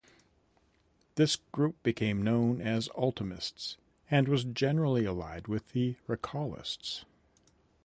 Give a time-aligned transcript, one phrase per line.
[1.13, 3.77] This group became known as "ultimatists"
[4.09, 7.03] and was generally allied with the recallists.